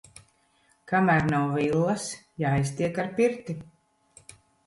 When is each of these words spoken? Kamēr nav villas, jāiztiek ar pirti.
Kamēr 0.91 1.27
nav 1.33 1.51
villas, 1.57 2.07
jāiztiek 2.45 2.99
ar 3.05 3.13
pirti. 3.19 3.59